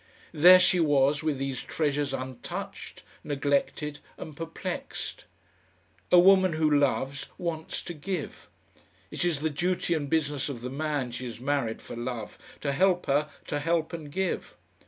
There 0.33 0.59
she 0.59 0.79
was 0.79 1.21
with 1.21 1.37
these 1.37 1.61
treasures 1.61 2.11
untouched, 2.11 3.03
neglected 3.23 3.99
and 4.17 4.35
perplexed. 4.35 5.25
A 6.11 6.17
woman 6.17 6.53
who 6.53 6.67
loves 6.71 7.27
wants 7.37 7.83
to 7.83 7.93
give. 7.93 8.49
It 9.11 9.23
is 9.23 9.41
the 9.41 9.51
duty 9.51 9.93
and 9.93 10.09
business 10.09 10.49
of 10.49 10.61
the 10.61 10.71
man 10.71 11.11
she 11.11 11.25
has 11.25 11.39
married 11.39 11.83
for 11.83 11.95
love 11.95 12.39
to 12.61 12.71
help 12.71 13.05
her 13.05 13.29
to 13.45 13.59
help 13.59 13.93
and 13.93 14.11
give. 14.11 14.55